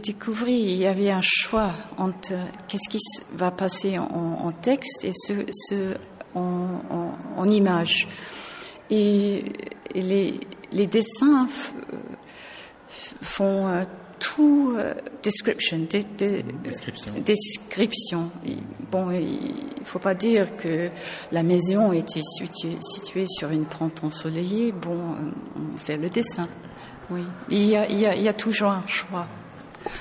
découvert 0.00 0.48
il 0.48 0.76
y 0.76 0.86
avait 0.86 1.10
un 1.10 1.20
choix 1.22 1.72
entre 1.98 2.32
qu'est-ce 2.66 2.88
qui 2.88 2.98
va 3.34 3.50
passer 3.50 3.98
en, 3.98 4.52
texte 4.52 5.04
et 5.04 5.12
ce, 5.12 5.32
ce 5.52 5.96
en, 6.34 7.14
en, 7.36 7.48
image. 7.48 8.08
Et, 8.90 9.44
les, 9.94 10.40
les, 10.72 10.86
dessins 10.86 11.48
font 12.88 13.82
tout 14.20 14.74
euh, 14.76 14.94
description, 15.22 15.78
description. 17.24 18.30
Bon, 18.92 19.10
il 19.10 19.84
faut 19.84 19.98
pas 19.98 20.14
dire 20.14 20.56
que 20.56 20.90
la 21.32 21.42
maison 21.42 21.92
était 21.92 22.20
située, 22.22 23.26
sur 23.26 23.50
une 23.50 23.64
pente 23.64 24.04
ensoleillée. 24.04 24.70
Bon, 24.70 24.96
euh, 24.96 25.32
on 25.56 25.78
fait 25.78 25.96
le 25.96 26.08
dessin. 26.08 26.46
Oui, 27.10 27.24
il 27.48 27.66
y 27.66 27.76
a, 27.76 27.88
il 27.88 27.98
y 27.98 28.28
a, 28.28 28.32
toujours 28.32 28.70
un 28.70 28.84
choix. 28.86 29.26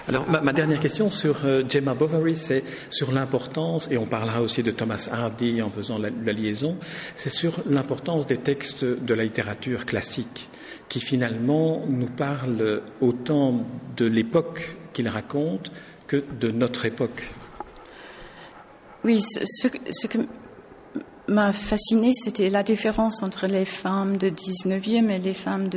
Alors, 0.07 0.29
ma, 0.29 0.53
dernière 0.53 0.79
question 0.79 1.09
sur 1.09 1.45
euh, 1.45 1.63
Gemma 1.67 1.93
Bovary, 1.93 2.35
c'est 2.35 2.63
sur 2.89 3.11
l'importance, 3.11 3.87
et 3.91 3.97
on 3.97 4.05
parlera 4.05 4.41
aussi 4.41 4.63
de 4.63 4.71
Thomas 4.71 5.07
Hardy 5.11 5.61
en 5.61 5.69
faisant 5.69 5.97
la 5.97 6.33
liaison, 6.33 6.77
c'est 7.15 7.29
sur 7.29 7.61
l'importance 7.69 8.27
des 8.27 8.37
textes 8.37 8.83
de 8.83 9.13
la 9.13 9.23
littérature 9.23 9.85
classique 9.85 10.49
qui 10.89 10.99
finalement 10.99 11.85
nous 11.87 12.07
parle 12.07 12.81
autant 12.99 13.63
de 13.95 14.05
l'époque 14.05 14.75
qu'il 14.91 15.07
raconte 15.07 15.71
que 16.07 16.23
de 16.39 16.51
notre 16.51 16.85
époque. 16.85 17.31
Oui, 19.03 19.21
ce, 19.21 20.07
que 20.07 20.17
m'a 21.27 21.53
fasciné, 21.53 22.11
c'était 22.13 22.49
la 22.49 22.63
différence 22.63 23.23
entre 23.23 23.47
les 23.47 23.65
femmes 23.65 24.17
de 24.17 24.29
19e 24.29 25.09
et 25.09 25.19
les 25.19 25.33
femmes 25.35 25.69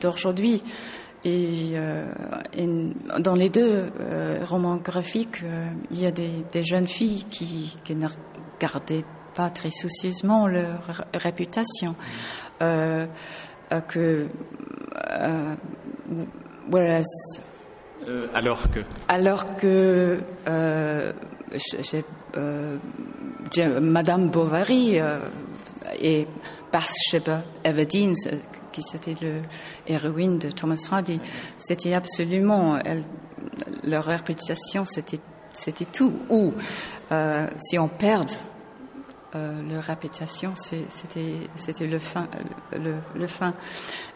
d'aujourd'hui. 0.00 0.62
Et, 1.24 1.72
euh, 1.74 2.04
dans 3.18 3.34
les 3.34 3.48
deux 3.48 3.90
euh, 3.98 4.44
romans 4.44 4.76
graphiques, 4.76 5.42
euh, 5.42 5.68
il 5.90 6.00
y 6.00 6.06
a 6.06 6.10
des, 6.10 6.62
jeunes 6.62 6.86
filles 6.86 7.24
qui, 7.30 7.78
qui, 7.82 7.94
ne 7.94 8.06
regardaient 8.58 9.04
pas 9.34 9.48
très 9.48 9.70
soucieusement 9.70 10.46
leur 10.46 11.04
réputation. 11.14 11.96
Que 13.88 14.28
whereas 16.70 17.02
alors 18.34 18.70
que? 18.70 18.80
Alors 19.08 19.56
que 19.56 20.20
Madame 23.80 24.28
Bovary 24.30 25.00
et 26.00 26.26
Bathsheba 26.72 27.42
Everdeen, 27.64 28.14
qui 28.74 28.82
c'était 28.82 29.14
le 29.22 29.42
héroïne 29.86 30.38
de 30.38 30.50
Thomas 30.50 30.88
Hardy, 30.90 31.20
c'était 31.56 31.94
absolument 31.94 32.78
leur 33.84 34.04
réputation, 34.04 34.84
c'était 34.84 35.20
c'était 35.52 35.84
tout. 35.84 36.12
Ou 36.30 36.52
si 37.58 37.78
on 37.78 37.88
perd 37.88 38.28
euh, 39.36 39.62
leur 39.68 39.82
réputation, 39.82 40.52
c'était 40.54 41.48
le 41.80 41.98
fin, 41.98 42.28
le, 43.16 43.26
fin. 43.26 43.52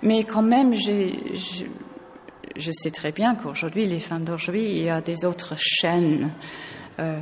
Mais 0.00 0.22
quand 0.22 0.42
même, 0.42 0.74
je, 0.76 2.70
sais 2.70 2.90
très 2.92 3.10
bien 3.10 3.34
qu'aujourd'hui, 3.34 3.86
les 3.86 3.98
femmes 3.98 4.22
d'aujourd'hui, 4.22 4.70
il 4.70 4.84
y 4.84 4.88
a 4.88 5.00
des 5.00 5.24
autres 5.24 5.54
chaînes 5.56 6.30
euh, 7.00 7.18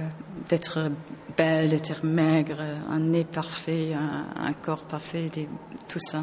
d'être 0.51 0.91
belle, 1.39 1.71
d'être 1.71 2.05
maigre, 2.05 2.61
un 2.91 2.99
nez 2.99 3.25
parfait, 3.25 3.95
un, 3.95 4.53
corps 4.53 4.85
parfait, 4.85 5.31
tout 5.89 5.99
ça. 5.99 6.23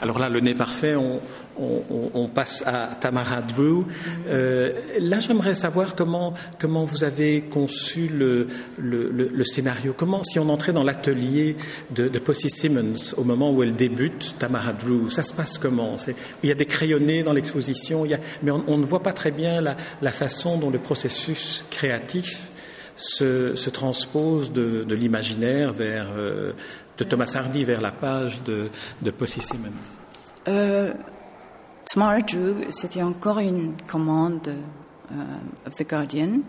Alors 0.00 0.18
là, 0.18 0.28
le 0.28 0.40
nez 0.40 0.54
parfait, 0.54 0.94
on, 0.96 2.28
passe 2.28 2.62
à 2.66 2.90
Tamara 2.98 3.42
Drew. 3.42 3.82
Euh, 4.28 4.70
là, 4.98 5.18
j'aimerais 5.18 5.54
savoir 5.54 5.94
comment, 5.94 6.32
comment 6.58 6.84
vous 6.84 7.04
avez 7.04 7.42
conçu 7.42 8.08
le, 8.08 8.46
le, 8.78 9.44
scénario. 9.44 9.94
Comment, 9.96 10.22
si 10.22 10.38
on 10.38 10.48
entrait 10.48 10.72
dans 10.72 10.84
l'atelier 10.84 11.56
de, 11.90 12.08
de 12.08 12.18
Posy 12.18 12.48
Simmons 12.48 13.14
au 13.16 13.24
moment 13.24 13.52
où 13.52 13.62
elle 13.62 13.74
débute, 13.74 14.36
Tamara 14.38 14.72
Drew, 14.72 15.10
ça 15.10 15.22
se 15.22 15.34
passe 15.34 15.58
comment? 15.58 15.96
Il 16.42 16.48
y 16.48 16.52
a 16.52 16.54
des 16.54 16.66
crayonnés 16.66 17.22
dans 17.22 17.32
l'exposition, 17.32 18.06
mais 18.42 18.50
on, 18.50 18.78
ne 18.78 18.84
voit 18.84 19.02
pas 19.02 19.12
très 19.12 19.30
bien 19.30 19.60
la, 19.60 20.12
façon 20.12 20.56
dont 20.56 20.70
le 20.70 20.78
processus 20.78 21.64
créatif 21.70 22.50
se, 23.00 23.54
se 23.54 23.70
transpose 23.70 24.52
de, 24.52 24.84
de 24.84 24.94
l'imaginaire 24.94 25.72
vers, 25.72 26.08
euh, 26.16 26.52
de 26.98 27.04
Thomas 27.04 27.32
Hardy 27.34 27.64
vers 27.64 27.80
la 27.80 27.90
page 27.90 28.42
de, 28.44 28.68
de 29.02 29.10
Posy 29.10 29.40
Simmons 29.40 29.70
euh, 30.48 30.92
Tamara 31.86 32.20
Drew, 32.20 32.70
c'était 32.70 33.02
encore 33.02 33.40
une 33.40 33.74
commande 33.86 34.48
euh, 34.48 35.66
of 35.66 35.74
the 35.74 35.88
Guardian. 35.88 36.40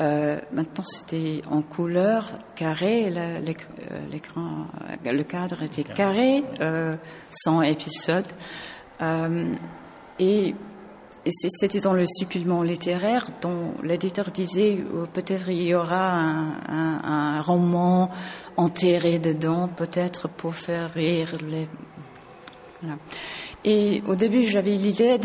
Euh, 0.00 0.38
maintenant, 0.52 0.84
c'était 0.84 1.42
en 1.50 1.62
couleur 1.62 2.24
carré. 2.54 3.10
L'écran, 4.10 4.66
le 5.04 5.22
cadre 5.22 5.62
était 5.62 5.82
carré, 5.84 6.44
euh, 6.60 6.96
sans 7.30 7.62
épisode. 7.62 8.26
Euh, 9.00 9.54
et 10.18 10.54
c'était 11.30 11.80
dans 11.80 11.92
le 11.92 12.06
supplément 12.06 12.62
littéraire 12.62 13.26
dont 13.40 13.74
l'éditeur 13.82 14.30
disait 14.30 14.78
euh, 14.94 15.06
peut-être 15.12 15.48
il 15.48 15.62
y 15.62 15.74
aura 15.74 16.12
un, 16.68 17.40
roman 17.40 18.10
enterré 18.56 19.18
dedans, 19.18 19.68
peut-être 19.68 20.28
pour 20.28 20.54
faire 20.54 20.92
rire 20.92 21.32
les. 21.48 21.68
Et 23.64 24.02
au 24.06 24.14
début, 24.14 24.42
j'avais 24.42 24.74
l'idée 24.74 25.18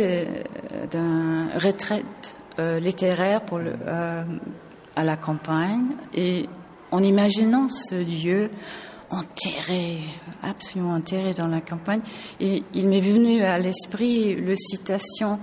d'un 0.89 1.49
retraite 1.57 2.35
euh, 2.59 2.79
littéraire 2.79 3.41
euh, 3.53 4.23
à 4.95 5.03
la 5.03 5.17
campagne. 5.17 5.95
Et 6.13 6.47
en 6.91 7.03
imaginant 7.03 7.69
ce 7.69 7.95
lieu 7.95 8.49
enterré, 9.09 9.99
absolument 10.41 10.93
enterré 10.93 11.33
dans 11.33 11.47
la 11.47 11.61
campagne, 11.61 12.01
il 12.39 12.87
m'est 12.87 13.01
venu 13.01 13.43
à 13.43 13.57
l'esprit 13.57 14.35
le 14.35 14.55
citation 14.55 15.39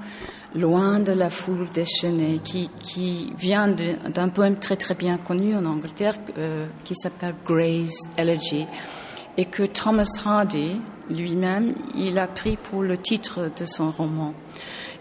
Loin 0.59 0.99
de 0.99 1.13
la 1.13 1.31
foule 1.31 1.69
déchaînée, 1.73 2.41
qui, 2.43 2.69
qui 2.83 3.33
vient 3.39 3.69
d'un 3.69 4.29
poème 4.29 4.59
très 4.59 4.75
très 4.75 4.97
bien 4.97 5.17
connu 5.17 5.55
en 5.55 5.65
Angleterre 5.65 6.17
euh, 6.37 6.67
qui 6.83 6.97
s'appelle 6.97 7.37
Gray's 7.47 8.09
Elegy, 8.17 8.67
et 9.37 9.45
que 9.45 9.63
Thomas 9.63 10.11
Hardy 10.25 10.81
lui-même, 11.11 11.77
il 11.95 12.19
a 12.19 12.27
pris 12.27 12.57
pour 12.57 12.83
le 12.83 12.99
titre 12.99 13.53
de 13.57 13.65
son 13.67 13.93
roman. 13.93 14.35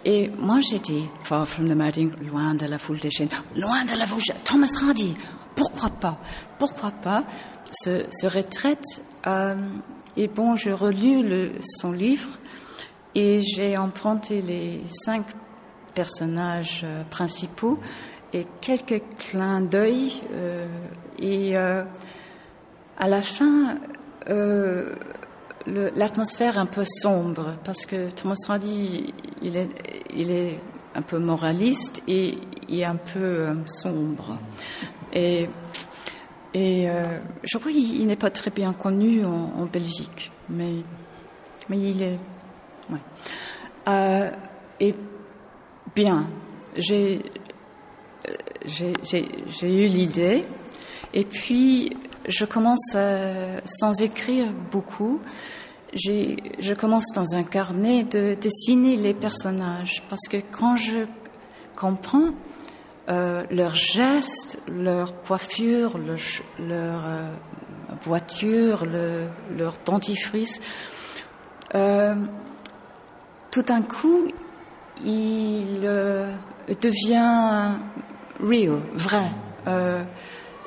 Et 0.06 0.30
moi 0.38 0.60
j'ai 0.62 0.78
dit, 0.78 1.06
Far 1.24 1.48
from 1.48 1.68
the 1.68 1.76
Madding, 1.76 2.12
loin 2.22 2.54
de 2.54 2.68
la 2.68 2.78
foule 2.78 3.00
déchaînée, 3.00 3.32
loin 3.56 3.84
de 3.86 3.98
la 3.98 4.06
foule, 4.06 4.22
Thomas 4.44 4.72
Hardy, 4.84 5.18
pourquoi 5.56 5.90
pas 5.90 6.20
Pourquoi 6.60 6.92
pas 6.92 7.24
ce, 7.72 8.06
ce 8.12 8.28
retraite 8.28 9.04
euh, 9.26 9.56
Et 10.16 10.28
bon, 10.28 10.56
je 10.56 10.70
relus 10.70 11.54
son 11.80 11.94
livre 11.94 12.30
et 13.16 13.42
j'ai 13.42 13.76
emprunté 13.76 14.44
les 14.44 14.84
cinq 14.88 15.26
personnages 15.98 16.82
euh, 16.84 17.04
principaux 17.10 17.80
et 18.32 18.46
quelques 18.62 19.01
clins 19.18 19.62
d'œil. 19.62 20.22
Euh, 20.32 20.68
et 21.18 21.58
euh, 21.58 21.84
à 23.00 23.08
la 23.08 23.22
fin, 23.22 23.77
l'atmosphère 25.66 26.60
un 26.60 26.68
peu 26.68 26.84
sombre, 26.86 27.56
parce 27.63 27.86
que 27.86 28.10
Thomas 28.12 28.36
Hardy, 28.48 29.13
il 29.42 29.58
est, 29.58 29.70
il 30.16 30.32
est 30.32 30.60
un 30.94 31.01
peu 31.01 31.18
moraliste 31.18 32.04
et 32.08 32.38
est 32.70 32.84
un 32.84 32.98
peu 32.98 33.48
sombre. 33.66 34.38
Et, 35.13 35.48
et 36.54 36.88
je 37.44 37.58
crois 37.58 37.72
qu'il 37.72 38.06
n'est 38.08 38.16
pas 38.16 38.32
très 38.32 38.51
bien 38.51 38.74
connu 38.74 39.24
en, 39.24 39.66
Belgique, 39.72 40.32
mais, 40.50 40.84
mais 41.70 41.80
il 41.80 42.01
est 42.01 42.20
et 44.80 44.94
bien, 45.98 46.27
j'ai 46.77 47.24
eu 49.63 49.88
l'idée, 49.88 50.46
et 51.12 51.24
puis 51.24 51.98
je 52.27 52.46
commence 52.46 52.96
sans 53.66 54.00
écrire 54.00 54.54
beaucoup. 54.72 55.20
Je 55.96 56.74
commence 56.75 57.12
dans 57.16 57.34
un 57.34 57.42
carnet 57.42 58.04
de 58.04 58.36
dessiner 58.36 58.96
les 58.98 59.16
personnages. 59.16 60.04
Parce 60.08 60.27
que 60.30 60.38
quand 60.38 60.77
je 60.77 61.08
comprends 61.75 62.30
euh, 63.10 63.44
leurs 63.50 63.74
gestes, 63.74 64.60
leur 64.68 65.24
coiffure, 65.24 65.98
leur, 65.98 67.08
euh, 67.08 67.32
voiture, 68.04 68.86
leur 68.86 69.74
dentifrice, 69.84 70.62
euh, 71.74 72.16
tout 73.50 73.63
d'un 73.63 73.82
coup, 73.82 74.27
il 75.06 75.82
euh, 75.84 76.32
devient 76.82 77.76
real, 78.39 78.82
vrai. 78.93 79.30
Euh, 79.67 80.04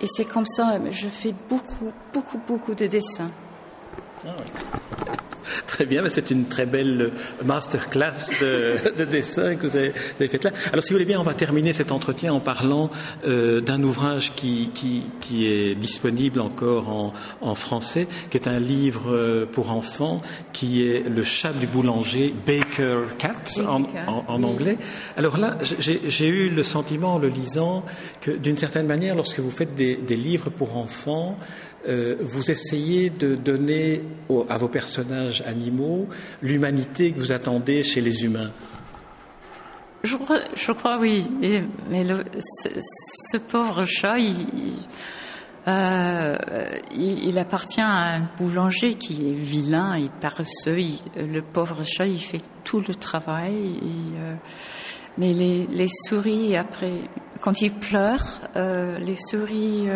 et 0.00 0.07
c'est 0.07 0.24
comme 0.24 0.46
ça, 0.46 0.78
je 0.90 1.09
fais 1.09 1.35
beaucoup, 1.48 1.92
beaucoup, 2.12 2.40
beaucoup 2.46 2.74
de 2.74 2.87
dessins. 2.87 3.31
Ah 4.26 4.31
Très 5.66 5.87
bien, 5.87 6.09
c'est 6.09 6.31
une 6.31 6.46
très 6.46 6.66
belle 6.66 7.12
masterclass 7.44 8.31
de, 8.40 8.76
de 8.98 9.05
dessin 9.05 9.57
que 9.57 9.66
vous 9.66 9.76
avez, 9.76 9.92
vous 10.18 10.29
faite 10.29 10.44
là. 10.44 10.50
Alors, 10.72 10.85
si 10.85 10.90
vous 10.90 10.96
voulez 10.96 11.05
bien, 11.05 11.20
on 11.20 11.24
va 11.24 11.35
terminer 11.35 11.72
cet 11.72 11.92
entretien 11.92 12.33
en 12.33 12.40
parlant 12.40 12.90
euh, 13.26 13.61
d'un 13.61 13.83
ouvrage 13.83 14.33
qui, 14.35 14.70
qui, 14.74 15.05
qui, 15.20 15.46
est 15.46 15.74
disponible 15.74 16.40
encore 16.40 16.88
en, 16.88 17.12
en, 17.40 17.55
français, 17.55 18.07
qui 18.31 18.37
est 18.37 18.48
un 18.48 18.59
livre 18.59 19.11
euh, 19.11 19.46
pour 19.46 19.70
enfants, 19.70 20.20
qui 20.53 20.87
est 20.87 21.09
Le 21.09 21.24
chat 21.24 21.53
du 21.53 21.66
boulanger, 21.66 22.35
Baker 22.46 23.03
Cat 23.18 23.62
en, 23.66 23.83
en, 24.29 24.42
anglais. 24.42 24.79
Alors 25.16 25.38
là, 25.38 25.59
j'ai 25.79 26.29
eu 26.29 26.50
le 26.50 26.62
sentiment 26.62 27.14
en 27.14 27.18
le 27.18 27.29
lisant 27.29 27.85
que, 28.20 28.31
d'une 28.31 28.59
certaine 28.59 28.87
manière, 28.87 29.14
lorsque 29.14 29.40
vous 29.40 29.50
faites 29.50 29.74
des, 29.74 29.96
des 29.96 30.16
livres 30.16 30.50
pour 30.50 30.76
enfants, 30.76 31.38
euh, 31.88 32.16
vous 32.21 32.51
essayez 32.51 33.09
de 33.09 33.35
donner 33.35 34.03
à 34.49 34.59
vos 34.59 34.69
personnages 34.69 35.43
animaux 35.47 36.09
l'humanité 36.43 37.12
que 37.12 37.19
vous 37.19 37.33
attendez 37.33 37.83
chez 37.83 38.03
les 38.03 38.25
humains. 38.25 38.51
Je 40.05 40.73
crois, 40.73 40.99
oui. 40.99 41.27
mais 41.90 42.05
ce, 42.07 43.37
pauvre 43.37 43.85
chat, 43.85 44.16
euh, 45.69 46.37
il, 46.95 47.29
il, 47.29 47.38
appartient 47.38 47.83
à 47.83 48.14
un 48.14 48.29
boulanger 48.38 48.95
qui 48.95 49.29
est 49.29 49.35
vilain 49.35 49.95
et 49.95 50.11
paresseux. 50.21 50.79
le 51.16 51.40
pauvre 51.40 51.85
chat, 51.85 52.07
il 52.07 52.21
fait 52.21 52.40
tout 52.64 52.83
le 52.87 52.95
travail. 52.95 53.79
Euh, 54.19 54.35
mais 55.19 55.33
les, 55.33 55.66
les, 55.66 55.88
souris, 55.88 56.57
après, 56.57 56.95
quand 57.40 57.61
il 57.62 57.73
pleure, 57.75 58.25
les 58.55 59.16
souris 59.16 59.88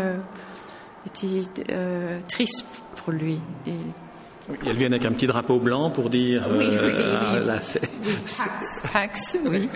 était 1.06 1.64
euh, 1.70 2.20
triste 2.28 2.64
pour 2.96 3.12
lui. 3.12 3.38
Et... 3.66 3.72
elle 4.66 4.76
vient 4.76 4.88
avec 4.88 5.04
un 5.04 5.12
petit 5.12 5.26
drapeau 5.26 5.58
blanc 5.58 5.90
pour 5.90 6.10
dire. 6.10 6.46
Oui, 6.50 6.66
oui, 6.68 6.68
euh, 6.70 7.58
Pax, 8.92 9.38
oui. 9.46 9.68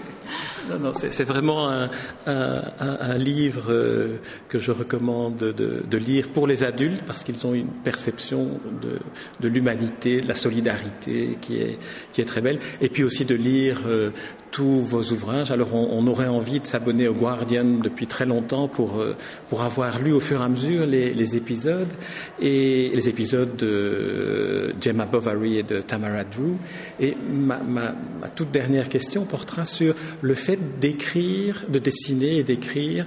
Non, 0.71 0.79
non, 0.79 0.93
c'est 0.93 1.25
vraiment 1.25 1.71
un, 1.71 1.91
un, 2.27 2.63
un, 2.79 3.15
livre 3.15 3.71
euh, 3.71 4.19
que 4.49 4.59
je 4.59 4.71
recommande 4.71 5.37
de, 5.37 5.83
de, 5.89 5.99
lire 5.99 6.29
pour 6.29 6.47
les 6.47 6.63
adultes 6.63 7.03
parce 7.07 7.25
qu'ils 7.25 7.47
ont 7.47 7.55
une 7.55 7.69
perception 7.69 8.61
de, 8.83 8.99
de 9.41 9.49
l'humanité, 9.49 10.21
de 10.21 10.29
la 10.29 10.35
solidarité 10.35 11.39
qui 11.41 11.57
est, 11.57 11.79
qui 12.13 12.21
est 12.21 12.27
très 12.27 12.43
belle. 12.43 12.59
Et 12.83 12.91
puis 12.91 13.03
aussi 13.03 13.25
de 13.25 13.35
lire 13.35 13.81
euh, 13.87 14.11
tous 14.51 14.81
vos 14.81 15.03
ouvrages. 15.13 15.51
Alors 15.51 15.75
on, 15.75 15.89
on 15.93 16.07
aurait 16.07 16.29
envie 16.29 16.61
de 16.61 16.67
s'abonner 16.67 17.09
au 17.09 17.15
Guardian 17.15 17.65
depuis 17.65 18.07
très 18.07 18.27
longtemps 18.27 18.69
pour, 18.69 18.99
euh, 18.99 19.17
pour 19.49 19.63
avoir 19.63 20.01
lu 20.01 20.13
au 20.13 20.21
fur 20.21 20.41
et 20.41 20.45
à 20.45 20.49
mesure 20.49 20.87
les, 20.87 21.13
les 21.13 21.37
épisodes 21.37 21.93
et 22.41 22.91
les 22.95 23.09
épisodes 23.09 23.57
de 23.57 24.75
Gemma 24.81 25.07
Bovary 25.07 25.59
et 25.59 25.63
de 25.63 25.81
Tamara 25.81 26.25
Drew. 26.25 26.57
Et 27.01 27.17
ma, 27.31 27.59
ma, 27.59 27.95
ma 28.21 28.29
toute 28.29 28.51
dernière 28.51 28.89
question 28.89 29.25
portera 29.25 29.65
sur 29.65 29.95
le 30.21 30.35
fait 30.35 30.79
d'écrire, 30.81 31.65
de 31.69 31.79
dessiner 31.79 32.37
et 32.39 32.45
d'écrire 32.45 33.07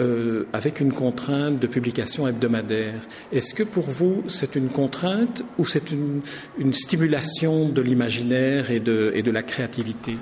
euh, 0.00 0.46
avec 0.52 0.78
une 0.78 0.92
contrainte 0.92 1.58
de 1.58 1.66
publication 1.66 2.28
hebdomadaire. 2.28 3.00
Est-ce 3.32 3.52
que 3.52 3.64
pour 3.64 3.90
vous 3.90 4.22
c'est 4.28 4.54
une 4.54 4.68
contrainte 4.68 5.42
ou 5.58 5.64
c'est 5.64 5.90
une, 5.90 6.20
une, 6.56 6.72
stimulation 6.72 7.68
de 7.68 7.82
l'imaginaire 7.82 8.70
et 8.70 8.78
de, 8.78 9.10
et 9.16 9.22
de, 9.22 9.30
la 9.32 9.42
créativité? 9.42 10.16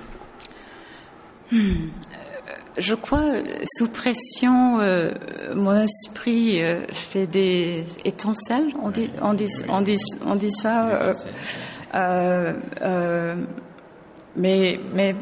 Hmm. 1.52 1.90
Je 2.78 2.94
crois, 2.94 3.32
sous 3.64 3.88
pression, 3.88 4.78
euh, 4.80 5.10
mon 5.54 5.80
esprit 5.80 6.62
euh, 6.62 6.86
fait 6.92 7.26
des 7.26 7.84
étincelles, 8.04 8.68
on 8.82 8.90
dit, 8.90 9.08
on 9.22 9.32
dit, 9.32 9.50
on 9.68 9.80
dit, 9.80 9.98
on 10.26 10.36
dit 10.36 10.50
ça. 10.50 11.10
Euh, 11.94 12.52
mais, 14.36 14.78
mais 14.94 15.16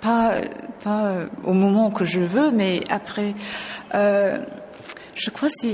pas, 0.00 0.40
pas 0.84 1.26
au 1.44 1.52
moment 1.52 1.90
que 1.90 2.04
je 2.04 2.20
veux, 2.20 2.50
mais 2.50 2.82
après. 2.88 3.34
Euh, 3.94 4.38
je 5.14 5.30
crois 5.30 5.48
que 5.48 5.68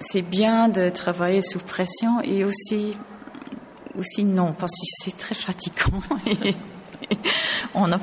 c'est 0.00 0.22
bien 0.22 0.68
de 0.68 0.90
travailler 0.90 1.40
sous 1.40 1.60
pression 1.60 2.20
et 2.22 2.44
aussi, 2.44 2.96
aussi 3.98 4.24
non, 4.24 4.52
parce 4.52 4.72
que 4.72 4.86
c'est 5.04 5.16
très 5.16 5.34
fatigant 5.34 6.02
on 7.74 7.88
ne 7.88 7.96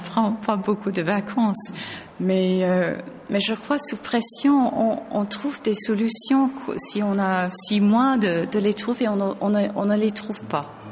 pas 0.45 0.55
beaucoup 0.55 0.91
de 0.91 1.01
vacances. 1.01 1.71
Mais, 2.19 2.59
euh, 2.63 2.95
mais 3.29 3.39
je 3.39 3.53
crois 3.53 3.77
sous 3.79 3.97
pression, 3.97 5.03
on, 5.11 5.25
trouve 5.25 5.61
des 5.61 5.73
solutions. 5.73 6.51
Si 6.77 7.01
on 7.01 7.17
a 7.19 7.49
six 7.49 7.81
mois 7.81 8.17
de, 8.17 8.47
les 8.59 8.73
trouver, 8.73 9.07
on, 9.07 9.35
on 9.41 9.85
ne 9.85 9.95
les 9.95 10.11
trouve 10.11 10.41
pas. 10.41 10.82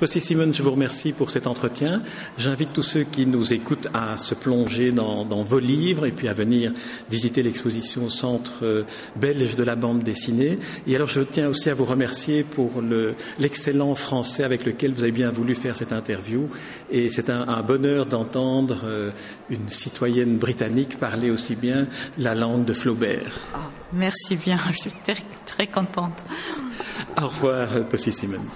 Voici 0.00 0.18
Simone, 0.18 0.54
je 0.54 0.62
vous 0.62 0.70
remercie 0.70 1.12
pour 1.12 1.28
cet 1.28 1.46
entretien. 1.46 2.02
J'invite 2.38 2.72
tous 2.72 2.82
ceux 2.82 3.04
qui 3.04 3.26
nous 3.26 3.52
écoutent 3.52 3.88
à 3.92 4.16
se 4.16 4.34
plonger 4.34 4.92
dans, 4.92 5.26
dans 5.26 5.42
vos 5.42 5.58
livres 5.58 6.06
et 6.06 6.10
puis 6.10 6.26
à 6.26 6.32
venir 6.32 6.72
visiter 7.10 7.42
l'exposition 7.42 8.06
au 8.06 8.08
Centre 8.08 8.60
euh, 8.62 8.84
belge 9.16 9.56
de 9.56 9.62
la 9.62 9.76
bande 9.76 10.02
dessinée. 10.02 10.58
Et 10.86 10.96
alors 10.96 11.08
je 11.08 11.20
tiens 11.20 11.48
aussi 11.48 11.68
à 11.68 11.74
vous 11.74 11.84
remercier 11.84 12.44
pour 12.44 12.80
l'excellent 13.38 13.94
français 13.94 14.42
avec 14.42 14.64
lequel 14.64 14.94
vous 14.94 15.02
avez 15.02 15.12
bien 15.12 15.30
voulu 15.30 15.54
faire 15.54 15.76
cette 15.76 15.92
interview. 15.92 16.48
Et 16.90 17.10
c'est 17.10 17.28
un, 17.28 17.46
un, 17.46 17.60
bonheur 17.60 18.06
d'entendre 18.06 18.80
euh, 18.84 19.10
une 19.50 19.68
citoyenne 19.68 20.38
britannique 20.38 20.96
parler 20.96 21.30
aussi 21.30 21.56
bien 21.56 21.88
la 22.16 22.34
langue 22.34 22.64
de 22.64 22.72
Flaubert. 22.72 23.38
Oh, 23.54 23.58
merci 23.92 24.36
bien, 24.36 24.58
je 24.72 24.78
suis 24.78 24.92
très, 25.04 25.22
très 25.44 25.66
contente. 25.66 26.24
Au 27.20 27.26
revoir, 27.26 27.68
Posy 27.90 28.12
Simmons. 28.12 28.48